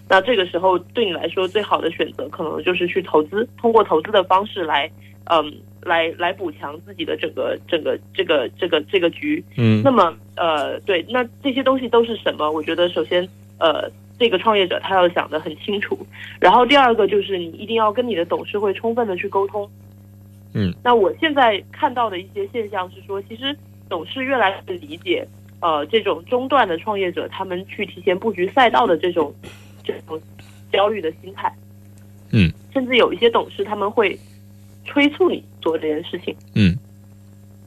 [0.09, 4.89] 那这个时候对你来说最好的选择，可能就是去投资，通过投资的方式来，
[5.25, 9.43] 嗯，来来补强自己的整个整个这个这个这个局。
[9.57, 9.81] 嗯。
[9.83, 12.49] 那么，呃，对，那这些东西都是什么？
[12.49, 13.27] 我觉得首先，
[13.59, 13.91] 呃。
[14.19, 15.97] 这个创业者他要想得很清楚，
[16.39, 19.69] 然后第二个就是你一定要跟你的董事会充分的去沟通。
[20.53, 23.56] 嗯，那我现在看到的一些现象是说，其实
[23.88, 25.27] 董事越来越理解，
[25.60, 29.34] 呃，这种中段的创业者他们去提前布局赛道的这种
[29.84, 30.19] 这种
[30.71, 31.53] 焦虑的心态。
[32.32, 34.17] 嗯，甚至有一些董事他们会
[34.86, 36.36] 催促你做这件事情。
[36.56, 36.75] 嗯，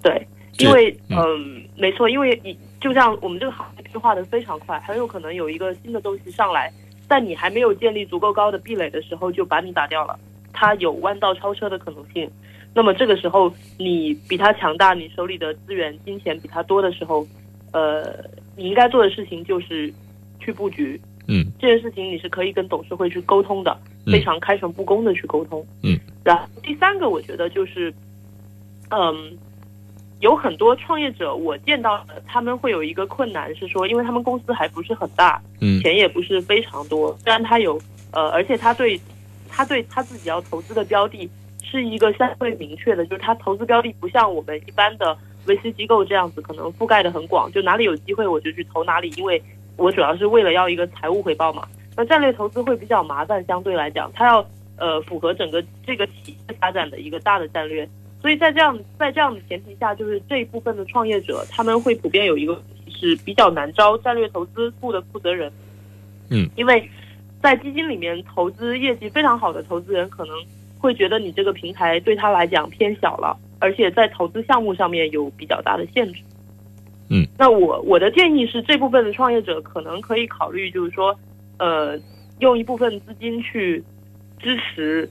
[0.03, 0.27] 对，
[0.59, 2.59] 因为嗯，没错，因为你。
[2.81, 6.73] 就像我们这个行业变化的非常快，很有可能有一个新的东西上来，
[7.07, 10.19] 在你还没有建立足够高的壁垒的时候，就把你打掉了。
[10.53, 12.29] 它有弯道超车的可能性。
[12.75, 17.27] 那么这个时候，你比他强大，你手里的资源、金钱比他多的时候，
[17.73, 18.25] 呃，
[18.57, 19.93] 你应该做的事情就是
[20.39, 20.99] 去布局。
[21.29, 25.65] 嗯，这件事情你是可以跟董事会去沟通的，非常开诚布公的去沟通。
[25.83, 27.93] 嗯，然后第三个，我觉得就是，
[28.89, 29.37] 嗯。
[30.21, 37.17] 有很多创业者，我见到的他们会有一个困难，是说，因为他们公司还不是很大，嗯，钱也不是非常多。
[37.25, 37.81] 虽然他有，
[38.13, 39.01] 呃，而且他对，
[39.49, 41.29] 他对他自己要投资的标的
[41.63, 49.43] 是一个相对明确的，就是他投资标的不像我们一般的 VC 机构这样子，可能覆盖的很广，就哪里有机会我就去投哪里，因为
[49.77, 51.67] 我主要是为了要一个财务回报嘛。
[51.97, 57.89] 那战略投资会比较麻烦，相对来讲，它要呃符合整个这个企业发展的一个大的战略。
[58.21, 65.51] 所以在这样在这样的前提下，就是这一部分的创业者，他们会普遍有一个问题是比较难招战略投资部的负责人。
[66.29, 66.87] 嗯，因为
[67.41, 70.37] 在基金里面投资业绩非常好的投资人，可能
[70.79, 76.21] 会觉得你这个平台对他来讲偏小了，而且在投资项目上面有比较大的限制。
[77.09, 81.19] 嗯，那我我的建议是，这部分的创业者可能可以考虑，就是说，
[81.59, 81.99] 呃，
[82.41, 83.83] 用一部分资金去
[84.39, 85.09] 支持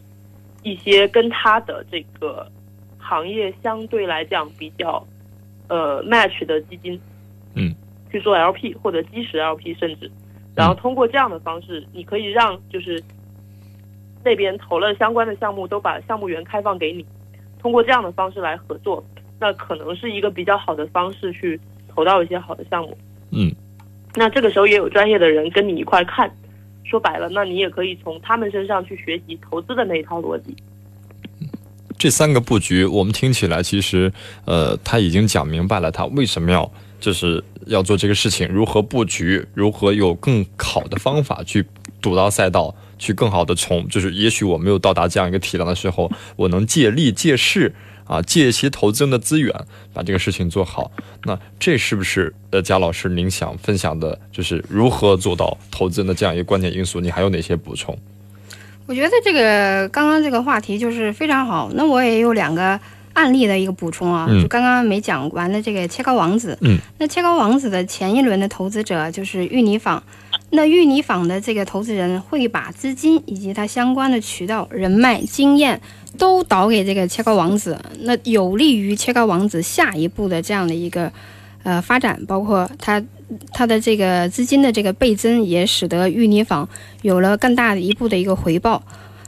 [0.62, 2.48] 一些跟他的这个。
[3.10, 5.04] 行业相对来讲比较，
[5.68, 7.00] 呃，match 的基金，
[7.56, 7.74] 嗯，
[8.12, 10.12] 去做 LP 或者基石 LP，甚至，
[10.56, 13.04] 然后通过这样的方式，你可以让就是
[14.24, 17.04] 那边投了相关的项目都把项目源开放给你，
[17.58, 19.04] 通过这样的方式来合作，
[19.40, 22.96] 那可能是一个比较好的方式去投到一些好的项目。
[23.32, 23.52] 嗯，
[24.14, 26.32] 那这个时候也有专业的人跟你一块看，
[26.84, 30.56] 说白了，那你也可以从他们身上去学习投资的那一套逻辑。
[32.00, 34.12] 这三个布局，我们听起来其实，
[34.46, 41.64] 呃，他已经讲明白了，他为什么要就是要做这个事情，如何布局，如何有更好的方法去
[42.02, 47.76] 堵到赛道，去更好的从，就是也许我没有到达这样一个体量的时候，我能借力借势。
[48.06, 49.54] 啊，借一些投资人的资源，
[49.94, 50.92] 把这个事情做好。
[51.26, 57.00] 那这是不是呃，贾老师您想分享的，就是如何做到投资人的这样一个关键因素？
[57.00, 57.96] 你还有哪些补充？
[58.90, 61.70] 我觉得这个刚刚这个话题就是非常好。
[61.76, 62.80] 那我也有两个
[63.14, 66.58] 案例的一个补充啊，就刚刚没讲完的这个切糕王子。
[66.62, 70.02] 嗯，那切糕王子的前一轮的投资者就是玉泥坊。
[70.50, 75.80] 那玉泥坊的这个投资人会把资金以及他相关的渠道、人脉、经验
[76.18, 81.14] 都导给这个切糕王子，那有利于切糕王子下一步的这样的一个
[81.62, 83.00] 呃发展，包括他
[83.52, 86.68] 他的这个资金的这个倍增，也使得玉泥坊
[87.02, 88.82] 有了更大的一步的一个回报。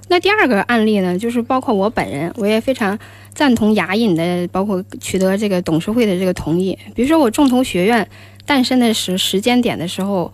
[0.07, 2.97] 那第二个案例呢，就是包括我本人，我也非常
[3.33, 6.77] 赞同雅隐的，包括取得这个董事会的这个同意。
[6.93, 8.07] 比如说我众投学院
[8.45, 10.31] 诞生的时时间点的时候。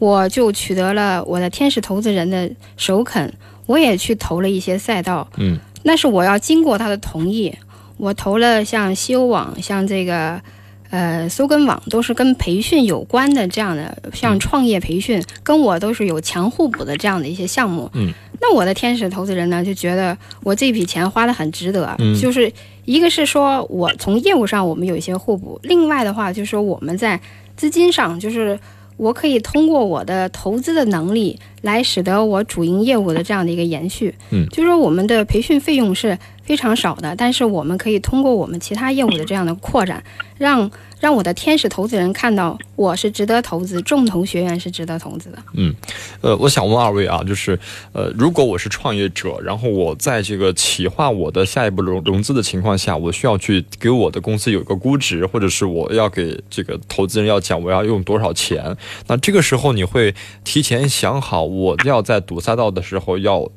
[0.00, 3.34] 我就取得了我的天使投资人的首肯，
[3.66, 7.52] 我也去投了一些赛道，嗯，那是我要经过他的同意，
[7.96, 10.40] 我投了像西欧网、像这个
[10.90, 22.52] 呃搜根网，都是跟培训有关的这样的，像创业培训，跟我都是有强互补的这样的一些项目，嗯，那我的天使投资人呢就觉得我这笔钱花的很值得，嗯，就是
[22.84, 27.20] 一个是说我从业务上我们有一些互补，另外的话就是说我们在
[27.56, 28.58] 资金上就是。
[28.98, 36.18] 我可以通过我的投资的能力来使得我主营业务的这样的一个延续，嗯，就是说我们的培训费用是
[36.48, 40.02] 非常少的，但是我们可以通过我们其他业务的这样的扩展，
[40.38, 40.70] 让。
[41.00, 45.38] 让我的天使投资人看到我是值得投资，众投学员是值得投资的。
[45.52, 45.72] 嗯，
[46.20, 47.56] 呃，我想问二位啊，就是
[47.92, 63.48] 呃，如果我是创业者，然后我在这个企划我的下一步融融资的情况下，我需要去给我的公司有一个估值，或者是我要给这个投资人要讲我要用多少钱，那这个时候你会提前想好我要在赌赛道的时候要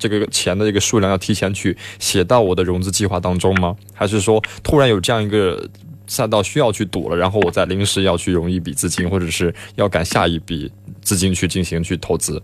[0.00, 3.76] 这个钱的这个数量要提前去写到我的融资计划当中吗？
[3.94, 5.64] 还是说突然有这样一个？
[6.06, 10.68] 赛道需要去赌了，然后我再临时要去融一笔资金，或者是要赶下一笔
[11.00, 12.42] 资金去进行去投资。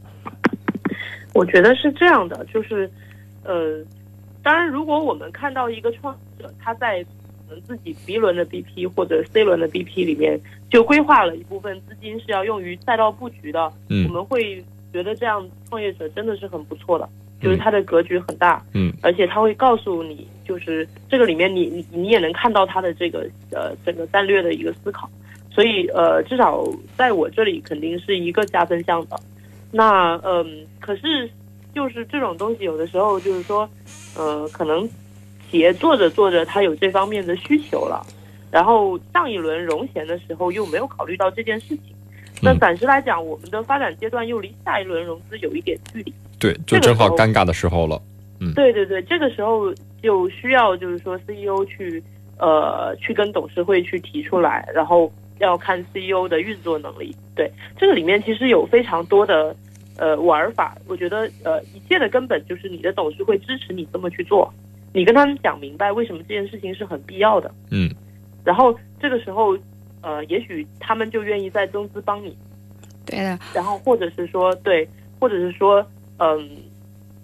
[1.34, 2.88] 我觉得是这样的，就是，
[3.42, 3.84] 呃，
[4.40, 7.02] 当然，如果我们看到一个创业者他在
[7.48, 10.40] 可能自己 B 轮的 BP 或者 C 轮的 BP 里面
[10.70, 17.08] 就规划了一部分资金是要用于赛道布局的，嗯，我们会觉得这样创业者真的是很不错的。
[17.40, 25.08] 就是它的格局很大，嗯，而且它会告诉你，就是这个里面你你你也能看到它的这个呃整个战略的一个思考，
[25.50, 29.20] 所以呃至少在我这里肯定是一个加分项的。
[29.70, 31.28] 那嗯，可是
[31.74, 33.68] 就是这种东西有的时候就是说，
[34.16, 34.88] 呃，可能
[35.50, 38.02] 企业做着做着它有这方面的需求了，
[38.50, 41.94] 然后上一轮融钱的时候又没有考虑到这件事情，
[42.40, 46.14] 那暂时来讲，我们的发展阶段又离下一轮融资有一点距离。
[46.52, 48.00] 对，就正好尴尬的时候了。
[48.38, 52.02] 嗯，对对对，这个时候就需要就是说 CEO 去
[52.38, 57.16] 呃去跟董事会去提出来，然后要看 CEO 的运作能力。
[57.34, 59.56] 对，这个里面其实有非常多的
[59.96, 60.76] 呃玩法。
[60.86, 64.52] 我觉得呃一切的根本就是你的董事会支持你这么去做，
[64.92, 67.50] 你跟他们讲明白为什么这件事情是很必要的。
[67.70, 67.90] 嗯，
[68.44, 69.56] 然后这个时候
[70.02, 72.36] 呃也许他们就愿意再增资帮你。
[73.06, 73.38] 对的。
[73.54, 74.86] 然后或者是说对，
[75.18, 75.82] 或者是说。
[76.18, 76.48] 嗯，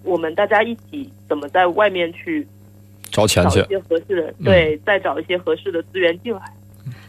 [0.02, 2.46] 我们大家一起怎么在外面去
[3.10, 3.60] 找钱去？
[3.60, 6.40] 找一些合适的，对，再找一些合适的资源进来。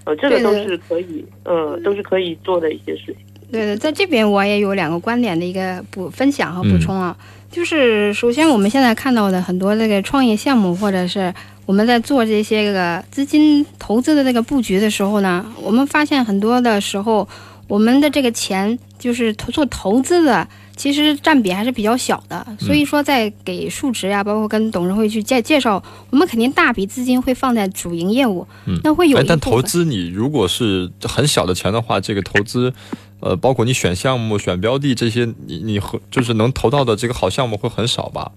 [0.06, 3.16] 呃，这个都是可以，呃，都是可以做的一些事情。
[3.52, 7.16] 对的，在这边我也有两个观点的一个补分享和补充啊，
[7.50, 11.34] 就是首先我们现在看到的很多这个创业项目，或者是
[11.66, 17.28] 我们在做这些个资金投资的这个布局的时候呢，我们发现很多的时候，
[17.68, 20.48] 我们的这个钱就是投做投资的。
[20.76, 28.46] 其实占比还是比较小的，所以说在给数值呀，包括跟董事会去介介绍，我们肯定大笔资金会放在主营业务，
[28.84, 29.22] 那会有。
[29.24, 32.74] 但投资你如果是很小的钱的话，这个投资，
[33.20, 38.32] 呃，包括你选项目、选标的这些，你你和就是能投到的这个好项目会很少吧？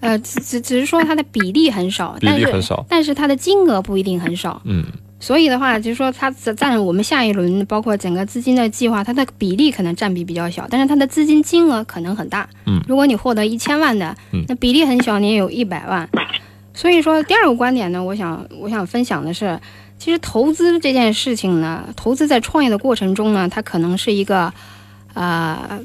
[0.00, 4.60] 呃，只只只是说它的比例很少，比例很少，但是它的金额不一定很少。
[4.64, 4.84] 嗯。
[5.22, 12.48] 所以的话，就是说它占我们下一轮包括整个资金的计划，它的比例可能占比比较小，但是它的资金金额可能很大。
[12.66, 14.16] 嗯，如果你获得一千万的，
[14.48, 16.08] 那比例很小，你也有一百万。
[16.74, 19.60] 所以说，第二个观点呢，我想我想分享的是，
[19.96, 24.52] 其实投资这件事情呢，投资在创业的过程中呢，它可能是一个
[25.14, 25.78] 呃，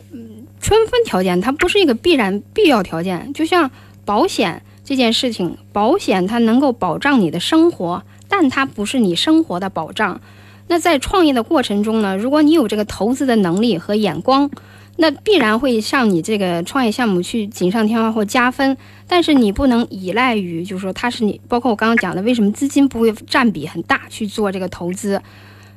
[0.59, 3.32] 春分条件，它不是一个必然必要条件。
[3.34, 3.70] 就像
[4.03, 8.02] 保险这件事情，保险它能够保障你的生活。
[8.30, 10.20] 但它不是你生活的保障。
[10.68, 14.50] 那在创业的过程中呢，如果你有这个投资的能力和眼光，
[14.98, 18.76] 那必然会向你这个创业项目去锦上添花或加分，
[19.08, 25.22] 但是你不能依赖于，就是说它是你，包括我刚刚讲的，为什么资金不会占比很大去做这个投资，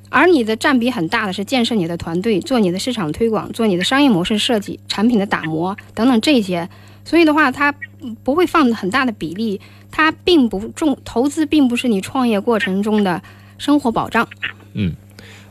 [0.08, 6.68] 而你的占比很大的是建设你的团队，做你的市场推广，做你的商业模式设计、产品的打磨等等这些，
[7.04, 7.74] 所以的话，它
[8.22, 13.22] 不会放很大的比例，它并不重投资，并不是你创业过程中的
[13.58, 14.28] 生活保障。
[14.74, 14.94] 嗯。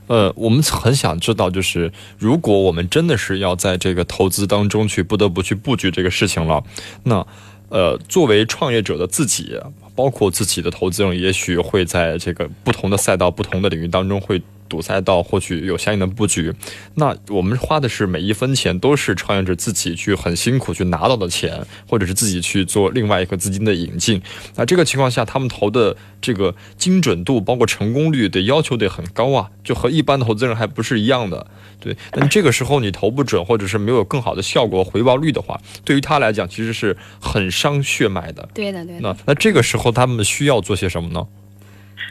[0.08, 6.64] 呃，我们很想知道，就是如果我们真的是要在这个投资当中去不得不去布局这个事情了，
[7.04, 7.24] 那，
[7.70, 9.56] 呃，作为创业者的自己，
[9.94, 14.42] 包括自己的投资人，也许会在这个不同的赛道、不同的领域当中会。
[14.70, 16.54] 堵赛道获取有相应的布局，
[16.96, 24.22] 那我们花的是每一分钱都是创业者自己去很辛苦去拿到的钱，或者是自己去做另外一个资金的引进。
[24.56, 31.48] 那这个情况下，他们投的这个精准度，包括成功率的要求得很高啊，就和一般的投资人还不是一样的。
[31.80, 38.48] 对，那这个时候你投不准，或者是没有更好的效果回报率的话，对于他来讲其实是很伤血脉的。
[38.54, 39.02] 对的，对的。
[39.02, 41.26] 那那这个时候他们需要做些什么呢？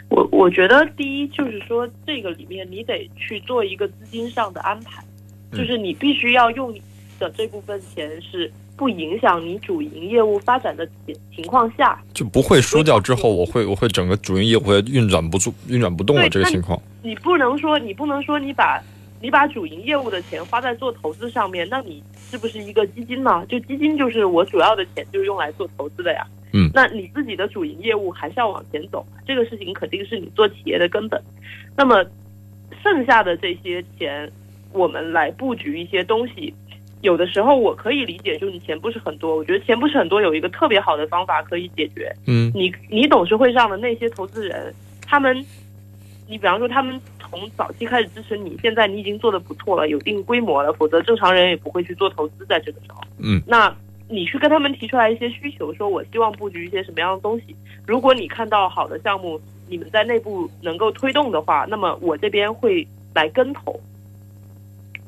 [0.09, 5.05] 我我觉得第一就是说，这个里面你得去做一个资金上的安排，
[5.53, 6.75] 就是你必须要用
[7.19, 16.81] 的这部分钱是不影响你主营业务发展的情情况下，就不会输掉之后，我会我会整个主营业务会运转不住、运转不动的这个情况。
[17.03, 18.83] 你不能说你不能说你把
[19.21, 23.45] 你把主营业务的钱花在做投资上面，那你是不是一个基金呢？
[23.47, 26.27] 就基金就是我主要的钱就是用来做投资的呀。
[26.59, 31.23] 嗯，那你自己的主营业务还是要往前走，这个事情肯定是你做企业的根本。
[31.77, 32.05] 那么，
[32.83, 34.29] 剩下的这些钱，
[34.73, 36.53] 我们来布局一些东西。
[37.01, 42.13] 有的时候我可以理解，就是你钱不是很多，我觉得钱不是很多，有一个特别好的方法可以解决。
[42.27, 44.75] 嗯，你你董事会上的那些投资人，
[45.07, 45.37] 他们，
[46.27, 53.01] 你比方说他们从早期开始支持你，现在你已经做的不错了，有一定规模了，否则正常人也不会去做投资在这个时候。
[53.19, 53.73] 嗯，那。
[54.11, 57.55] 你去跟他们提出来一些需求，说我希望布局一些什么样的东西。
[57.87, 59.39] 如果你看到好的项目，
[59.69, 63.79] 你们在内部能够推动的话，那么我这边会来跟投。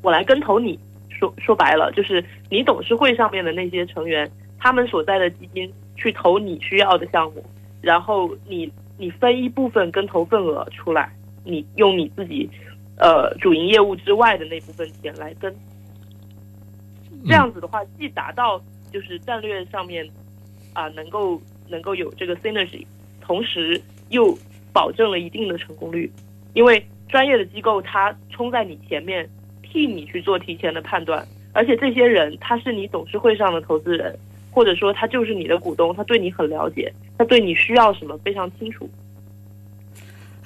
[0.03, 0.79] 我来跟投，你
[1.09, 4.29] 说说白了，就是你董事会上面的那些成员，
[4.59, 7.43] 他们所在的基金去投你需要的项目，
[7.81, 11.11] 然后你你分一部分跟投份额出来，
[11.43, 12.49] 你用你自己
[12.97, 15.51] 呃主营业务之外的那部分钱来跟。
[17.27, 18.59] 这样子的话，既达到
[18.91, 20.07] 就是战略上面
[20.73, 22.85] 啊能够能够有这个 synergy，
[23.21, 24.37] 同时又
[24.73, 26.11] 保证了一定的成功率。
[26.53, 29.27] 因为专业的机构他冲在你前面，
[29.63, 34.17] 替你去做提前的判断，而且这些人他是你董事会上的投资人，
[34.51, 38.89] 或者说他就是你的股东，他对你很了解，他对你需要什么非常清楚。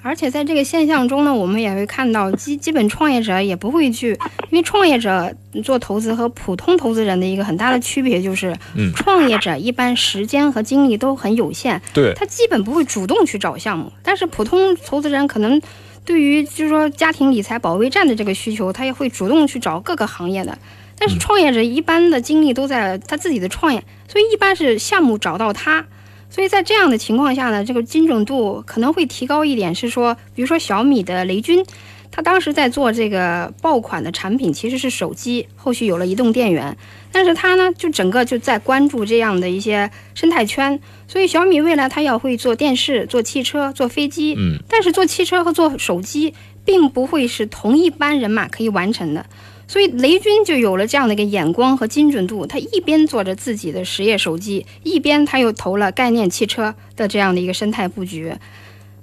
[0.05, 4.11] 而且在这个现象中呢，我们也会看到基基本创业者也不会去，
[4.51, 13.91] 因为创业者做投资和普通投资人的一个很大的区别就是，嗯，创业者一般时间和精力都很有限，对，他基本不会主动去找项目。
[14.03, 15.59] 但是普通投资人可能
[16.05, 20.55] 对于就是说家庭理财保卫战的这个需求，他也会主动去找各个行业的。
[20.99, 25.87] 但是创业者一般的精力都在他自己的创业，所以一般是项目找到他。
[26.35, 29.73] 所以在这样的情况下呢，这个精准度可能会提高一点。
[29.73, 31.65] 是说，比如说小米的雷军，
[32.11, 36.75] 他当时在做这个爆款的产品，其实是手机，后续有了移动电源，
[37.09, 40.77] 但是他呢，就整个就在关注这样的一些生态圈。
[41.07, 46.33] 所以小米未来他要会做电视、做汽车、做飞机，嗯，但是做汽车和做手机，
[46.65, 49.25] 并不会是同一班人马可以完成的。
[49.67, 58.31] 所以雷军就有了这样的一个眼光和精准度，他一边做着自己的实业手机，一边他又投了概念汽车的这样的一个生态布局。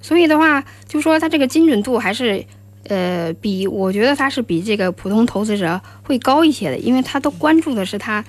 [0.00, 2.44] 所以的话，就说他这个精准度还是，
[2.88, 8.24] 呃，比我觉得他是比这个普通投资者会高一些的，因为他都关注的是他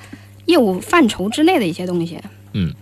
[0.46, 2.20] 业务范畴之内的一些东西。
[2.54, 2.74] 嗯，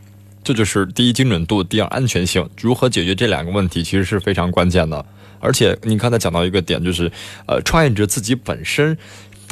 [0.43, 5.05] 这就是第一精准度，第二安全性，如何解决这两个问题，其实是非常关键的。
[5.39, 7.11] 而且你刚才讲到一个点，就是，
[7.47, 8.97] 呃，创业者自己本身。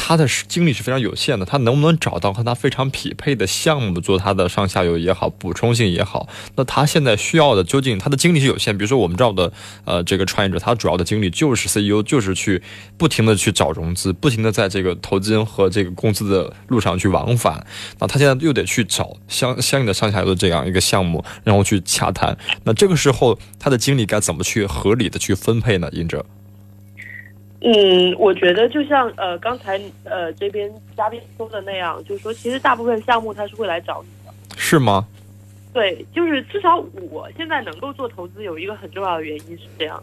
[0.01, 6.27] 他的精力是非常有限的，他能不能找到和他非常匹配的项目做他的上下游也好，补充性也好？
[6.55, 8.75] 那他现在需要的究竟他的精力是有限？
[8.77, 9.51] 比如说我们知道的，
[9.83, 12.63] 呃，这个创业者他主要的精力就是 CEO，就是去
[12.97, 17.65] 不停的去找融资，不停的在这个投资和这个公司的路上去往返。
[17.99, 22.37] 那他现在又得去找相相应的上下游的这样一个项目，然后去洽谈。
[22.63, 25.89] 那这个时候他的精力该怎么去合理的去分配呢？
[25.91, 26.25] 尹哲？
[27.61, 35.05] 嗯，我觉得就像呃刚才呃这边嘉宾说的那样，就是说其实大部分项目他是会来找你的，是吗？
[35.73, 36.77] 对，就是至少
[37.11, 40.01] 我现在能够做投资，有一个很重要的原因是这样，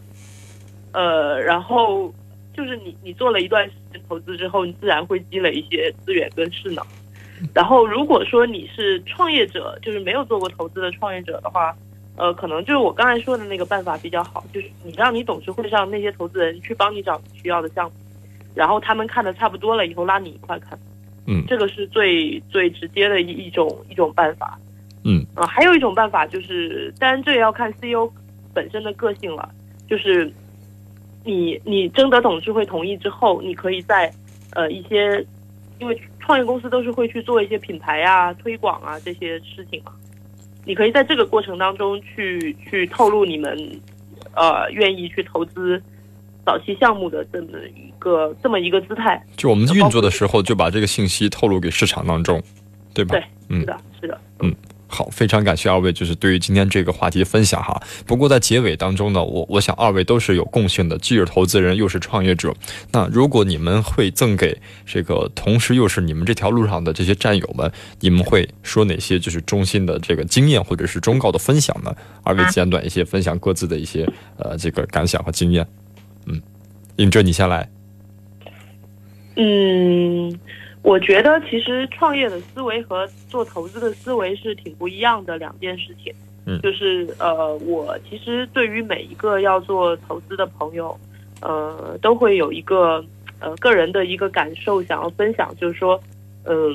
[0.93, 2.13] 呃，然后
[2.55, 6.85] 就是你你做了一段时间投资之后，你自然会积累一些资源跟势能。
[7.53, 11.75] 然后如果说你是创业者，就是没有做过投资的创业者的话，
[12.17, 17.91] 呃，可能就是我刚才说的那个办法比较好，就是你让你董事会上那些投资人去帮你找需要的项目，
[18.55, 20.77] 然后他们看的差不多了以后拉你一块看。
[21.27, 24.57] 嗯，这个是最最直接的一一种一种办法。
[25.03, 28.11] 嗯啊，还有一种办法就是，当然这也要看 CEO
[28.53, 29.49] 本身的个性了。
[29.87, 30.29] 就是
[31.23, 34.11] 你你征得董事会同意之后，你可以在
[34.53, 35.23] 呃一些，
[35.79, 39.93] 因为创业公司都是会去做一些品牌啊、推广啊这些事情嘛。
[40.67, 43.57] 你可以在这个过程当中去去透露你们
[44.35, 45.81] 呃愿意去投资
[46.45, 49.23] 早期项目的这么一个这么一个姿态。
[49.37, 52.43] 就我们运作的时候，就把这个信息透露给市场当中，
[52.93, 53.15] 对吧？
[53.47, 54.53] 对，是的，是的，嗯。
[54.89, 57.77] 好，非常感谢二位，就是对于今天这个话题分享哈。
[58.05, 62.53] 不过在结尾当中呢，我我想二位都是有贡献的，既是投资人又是创业者。
[62.91, 67.69] 那如果你们会赠给这个同时又是你们这条路上的这些战友们，
[67.99, 71.93] 你们会说哪些就是衷心的这个经验或者是忠告的分享呢？
[72.23, 75.67] 二位简短一些分享各自的一些呃这个感想和经验。
[76.25, 76.41] 嗯，
[76.95, 77.69] 尹哲，你先来。
[79.35, 80.39] 嗯。
[80.83, 86.13] 我觉得其实创业的思维和做投资的思维是挺不一样的两件事情。
[86.45, 90.97] 嗯，就是呃，我其实对于每一个要做投资的朋友，
[91.41, 93.03] 呃，都会有一个
[93.39, 95.99] 呃个人的一个感受想要分享，就是说，
[96.45, 96.73] 嗯，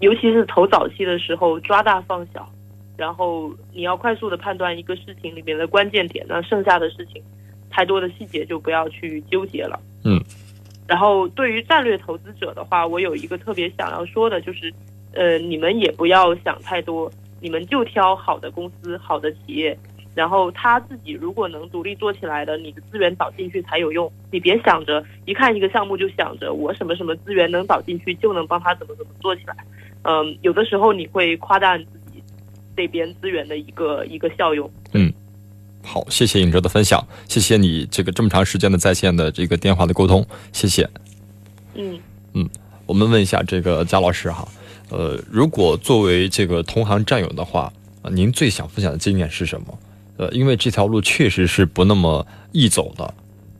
[0.00, 2.50] 尤其是投早期的时候，抓大放小，
[2.96, 7.22] 然后你要快速的判断一个事情里面的关键点，那剩下的事情，
[7.70, 9.78] 太多的细节就不要去纠结了。
[10.04, 10.20] 嗯。
[10.86, 14.70] 然后，对于战略投资者的话，我有一个特别想要说的，就是，
[15.14, 17.10] 呃，你们也不要想太多，
[17.40, 19.74] 你们就挑好的公司、好的企业，
[20.14, 24.12] 然后他自己如果能独立做起来的，你的资源导进去才有用。
[24.30, 29.56] 你别想着一看一个项目就想着我什么什么资源能导进去就能帮他怎么怎么做起来。
[30.02, 32.22] 嗯，有的时候你会夸大自己
[32.76, 34.70] 这边资源的一个一个效用。
[34.92, 35.10] 嗯。
[35.84, 40.88] 好，谢谢尹哲的分享，谢谢你这个这么长时间的在线的这个电话的沟通，谢谢。
[41.74, 42.00] 嗯
[42.32, 42.48] 嗯，
[42.86, 44.48] 我们问一下这个贾老师哈，
[44.88, 47.70] 呃，如果作为这个同行战友的话，
[48.10, 49.78] 您最想分享的经验是什么？
[50.16, 53.14] 呃，因为这条路确实是不那么易走的。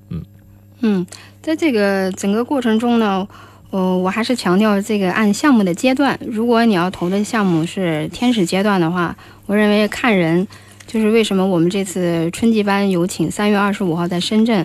[0.08, 0.24] 嗯
[0.80, 1.06] 嗯，
[1.42, 3.28] 在这个整个过程中呢，
[3.70, 9.14] 呃，我还是强调这个按项目的阶段，如果你要投的项目是天使阶段的话，
[9.44, 10.48] 我认为看人。
[10.94, 14.64] 就是为什么我们这次春季班有请三月二十五号在深圳，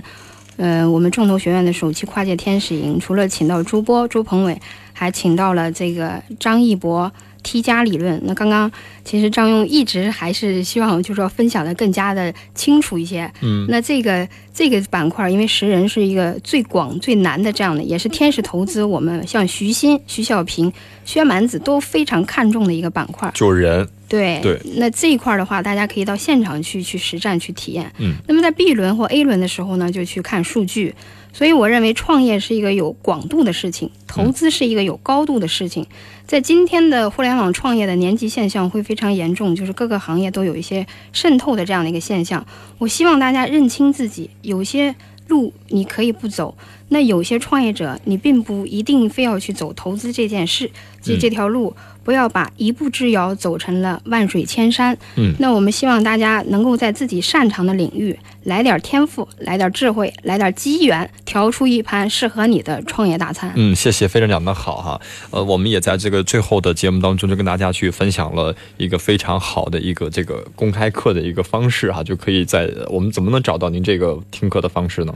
[0.58, 4.56] 呃，我们众投学院的首期跨界天使营，除了请到朱波、朱鹏伟，
[4.94, 7.12] 还请到了这个张艺博。
[7.42, 8.70] T 加理论，那刚刚
[9.06, 13.32] 其实张勇一直还是希望，就是说分享的更加的清楚一些。
[13.42, 20.72] 嗯，那这个这个板块，因为识人是一个最广最难的这样的，也是天使投资，我们像徐新、徐小平、
[21.06, 23.32] 薛蛮子都非常看重的一个板块。
[23.34, 23.88] 就人。
[24.10, 24.60] 对对。
[24.76, 27.90] 那这一块的话，大家可以到现场去去实战去体验。
[28.00, 28.16] 嗯。
[28.28, 30.96] 那么在 B 轮或 A 轮的时候呢，就去看数据。
[31.32, 35.86] 所以我认为创业是一个有广度的事情，投资是一个有高度的事情。
[36.26, 42.44] 在今天的互联网创业的年级现象会非常严重，就是各个行业都有一些渗透的这样的一个现象。
[42.80, 44.96] 我希望大家认清自己，有些
[45.28, 46.58] 路你可以不走，
[46.90, 50.70] 那有些创业者你并不一定非要去走投资这件事，
[51.02, 51.76] 这这条路。
[52.02, 54.98] 不要把一步之遥走成了万水千山。
[55.16, 63.52] 嗯，那我们希望大家能够在自己擅长的领域来点天赋，来点智慧，来点机缘，调出一盘适合你的创业大餐。
[63.56, 65.00] 嗯，谢谢，非常讲得好哈。
[65.30, 75.14] 呃，我们也在这个最后的节目当中，就跟大家去分享了一个非常好的一个这个公开课的一个方式哈，就可以在我们怎么能找到您这个听课的方式呢？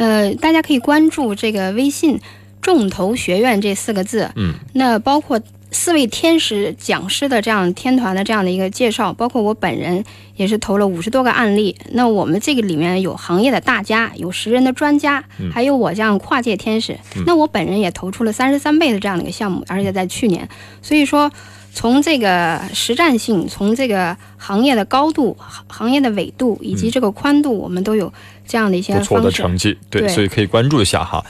[0.00, 2.18] 呃，大家可以关注这个微信
[2.62, 4.30] “众投学院”这四个字。
[4.34, 5.38] 嗯，那包括。
[5.72, 11.76] 四位天使讲师的这样天团的这样的一个介绍，包括我本人也是投了五十多个案例。
[11.92, 15.22] 那我们这个里面有行业的大家，有识人的专家，
[15.52, 16.98] 还有我这样跨界天使。
[17.24, 20.48] 那我本人也投出了三十三倍的这样的一个项目，而且在去年。
[20.82, 21.30] 所以说，
[21.72, 25.36] 从这个实战性，从这个行业的高度、
[25.68, 28.12] 行业的纬度以及这个宽度，我们都有
[28.50, 29.78] 这样的一些不错的成绩。
[29.88, 31.24] 对，所以可以关注一下哈。